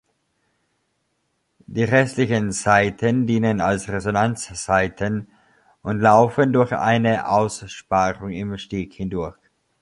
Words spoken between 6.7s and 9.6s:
eine Aussparung im Steg hindurch.